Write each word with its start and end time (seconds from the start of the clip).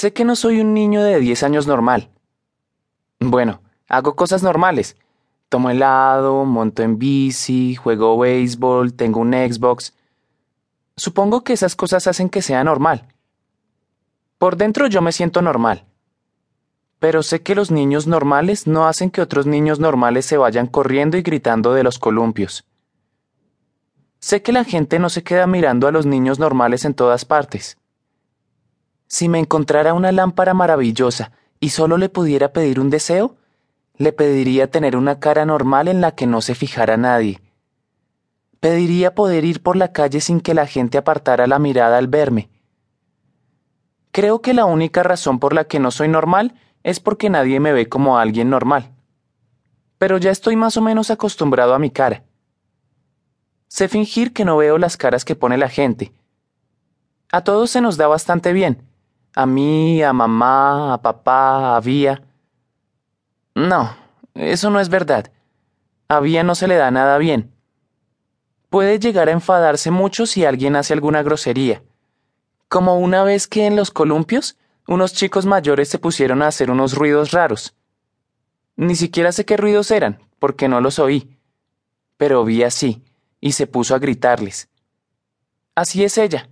Sé 0.00 0.14
que 0.14 0.24
no 0.24 0.34
soy 0.34 0.62
un 0.62 0.72
niño 0.72 1.02
de 1.02 1.20
10 1.20 1.42
años 1.42 1.66
normal. 1.66 2.08
Bueno, 3.18 3.60
hago 3.86 4.16
cosas 4.16 4.42
normales. 4.42 4.96
Tomo 5.50 5.68
helado, 5.68 6.46
monto 6.46 6.82
en 6.82 6.98
bici, 6.98 7.74
juego 7.74 8.18
béisbol, 8.18 8.94
tengo 8.94 9.20
un 9.20 9.34
Xbox. 9.34 9.92
Supongo 10.96 11.44
que 11.44 11.52
esas 11.52 11.76
cosas 11.76 12.06
hacen 12.06 12.30
que 12.30 12.40
sea 12.40 12.64
normal. 12.64 13.08
Por 14.38 14.56
dentro 14.56 14.86
yo 14.86 15.02
me 15.02 15.12
siento 15.12 15.42
normal. 15.42 15.84
Pero 16.98 17.22
sé 17.22 17.42
que 17.42 17.54
los 17.54 17.70
niños 17.70 18.06
normales 18.06 18.66
no 18.66 18.86
hacen 18.86 19.10
que 19.10 19.20
otros 19.20 19.44
niños 19.44 19.80
normales 19.80 20.24
se 20.24 20.38
vayan 20.38 20.66
corriendo 20.66 21.18
y 21.18 21.22
gritando 21.22 21.74
de 21.74 21.82
los 21.82 21.98
columpios. 21.98 22.64
Sé 24.18 24.40
que 24.40 24.52
la 24.52 24.64
gente 24.64 24.98
no 24.98 25.10
se 25.10 25.22
queda 25.22 25.46
mirando 25.46 25.86
a 25.88 25.92
los 25.92 26.06
niños 26.06 26.38
normales 26.38 26.86
en 26.86 26.94
todas 26.94 27.26
partes. 27.26 27.76
Si 29.10 29.28
me 29.28 29.40
encontrara 29.40 29.92
una 29.92 30.12
lámpara 30.12 30.54
maravillosa 30.54 31.32
y 31.58 31.70
solo 31.70 31.98
le 31.98 32.08
pudiera 32.08 32.52
pedir 32.52 32.78
un 32.78 32.90
deseo, 32.90 33.34
le 33.96 34.12
pediría 34.12 34.70
tener 34.70 34.94
una 34.94 35.18
cara 35.18 35.44
normal 35.44 35.88
en 35.88 36.00
la 36.00 36.12
que 36.12 36.28
no 36.28 36.40
se 36.40 36.54
fijara 36.54 36.96
nadie. 36.96 37.40
Pediría 38.60 39.16
poder 39.16 39.44
ir 39.44 39.64
por 39.64 39.74
la 39.74 39.90
calle 39.90 40.20
sin 40.20 40.40
que 40.40 40.54
la 40.54 40.64
gente 40.64 40.96
apartara 40.96 41.48
la 41.48 41.58
mirada 41.58 41.98
al 41.98 42.06
verme. 42.06 42.50
Creo 44.12 44.42
que 44.42 44.54
la 44.54 44.64
única 44.64 45.02
razón 45.02 45.40
por 45.40 45.54
la 45.54 45.64
que 45.64 45.80
no 45.80 45.90
soy 45.90 46.06
normal 46.06 46.54
es 46.84 47.00
porque 47.00 47.30
nadie 47.30 47.58
me 47.58 47.72
ve 47.72 47.88
como 47.88 48.16
alguien 48.16 48.48
normal. 48.48 48.92
Pero 49.98 50.18
ya 50.18 50.30
estoy 50.30 50.54
más 50.54 50.76
o 50.76 50.82
menos 50.82 51.10
acostumbrado 51.10 51.74
a 51.74 51.80
mi 51.80 51.90
cara. 51.90 52.22
Sé 53.66 53.88
fingir 53.88 54.32
que 54.32 54.44
no 54.44 54.56
veo 54.56 54.78
las 54.78 54.96
caras 54.96 55.24
que 55.24 55.34
pone 55.34 55.58
la 55.58 55.68
gente. 55.68 56.12
A 57.32 57.42
todos 57.42 57.72
se 57.72 57.80
nos 57.80 57.96
da 57.96 58.06
bastante 58.06 58.52
bien 58.52 58.88
a 59.34 59.46
mí, 59.46 60.02
a 60.02 60.12
mamá, 60.12 60.94
a 60.94 61.02
papá, 61.02 61.76
a 61.76 61.80
Vía. 61.80 62.22
No, 63.54 63.96
eso 64.34 64.70
no 64.70 64.80
es 64.80 64.88
verdad. 64.88 65.30
A 66.08 66.20
Vía 66.20 66.42
no 66.42 66.54
se 66.54 66.68
le 66.68 66.76
da 66.76 66.90
nada 66.90 67.18
bien. 67.18 67.52
Puede 68.68 68.98
llegar 68.98 69.28
a 69.28 69.32
enfadarse 69.32 69.90
mucho 69.90 70.26
si 70.26 70.44
alguien 70.44 70.76
hace 70.76 70.92
alguna 70.92 71.22
grosería. 71.22 71.82
Como 72.68 72.98
una 72.98 73.24
vez 73.24 73.48
que 73.48 73.66
en 73.66 73.76
los 73.76 73.90
columpios 73.90 74.56
unos 74.86 75.12
chicos 75.12 75.46
mayores 75.46 75.88
se 75.88 75.98
pusieron 75.98 76.42
a 76.42 76.48
hacer 76.48 76.70
unos 76.70 76.94
ruidos 76.94 77.30
raros. 77.30 77.74
Ni 78.76 78.96
siquiera 78.96 79.30
sé 79.30 79.44
qué 79.44 79.56
ruidos 79.56 79.90
eran, 79.90 80.20
porque 80.38 80.68
no 80.68 80.80
los 80.80 80.98
oí. 80.98 81.38
Pero 82.16 82.44
vi 82.44 82.62
así, 82.62 83.04
y 83.40 83.52
se 83.52 83.66
puso 83.66 83.94
a 83.94 83.98
gritarles. 83.98 84.68
Así 85.74 86.02
es 86.04 86.18
ella. 86.18 86.48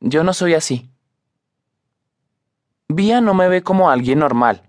Yo 0.00 0.24
no 0.24 0.32
soy 0.32 0.54
así. 0.54 0.90
Vía 2.88 3.20
no 3.20 3.32
me 3.34 3.48
ve 3.48 3.62
como 3.62 3.88
alguien 3.90 4.18
normal. 4.18 4.62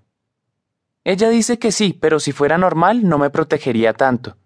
Ella 1.04 1.30
dice 1.30 1.60
que 1.60 1.72
sí, 1.72 1.94
pero 1.94 2.20
si 2.20 2.32
fuera 2.32 2.58
normal 2.58 3.08
no 3.08 3.18
me 3.18 3.30
protegería 3.30 3.94
tanto. 3.94 4.38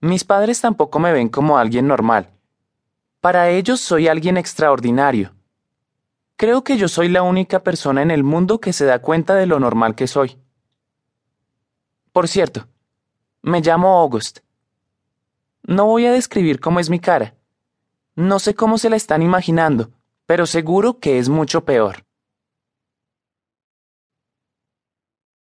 Mis 0.00 0.24
padres 0.24 0.60
tampoco 0.60 0.98
me 0.98 1.12
ven 1.12 1.28
como 1.28 1.58
alguien 1.58 1.86
normal. 1.86 2.30
Para 3.20 3.50
ellos 3.50 3.80
soy 3.80 4.08
alguien 4.08 4.36
extraordinario. 4.36 5.32
Creo 6.36 6.64
que 6.64 6.76
yo 6.76 6.88
soy 6.88 7.08
la 7.08 7.22
única 7.22 7.62
persona 7.62 8.02
en 8.02 8.10
el 8.10 8.24
mundo 8.24 8.60
que 8.60 8.72
se 8.72 8.84
da 8.84 9.00
cuenta 9.00 9.36
de 9.36 9.46
lo 9.46 9.60
normal 9.60 9.94
que 9.94 10.08
soy. 10.08 10.38
Por 12.12 12.26
cierto, 12.26 12.66
me 13.42 13.60
llamo 13.60 13.98
August. 13.98 14.40
No 15.62 15.86
voy 15.86 16.06
a 16.06 16.12
describir 16.12 16.58
cómo 16.58 16.80
es 16.80 16.90
mi 16.90 16.98
cara. 16.98 17.34
No 18.16 18.40
sé 18.40 18.54
cómo 18.54 18.78
se 18.78 18.90
la 18.90 18.96
están 18.96 19.22
imaginando, 19.22 19.92
pero 20.26 20.46
seguro 20.46 20.98
que 20.98 21.18
es 21.18 21.28
mucho 21.28 21.64
peor. 21.64 22.04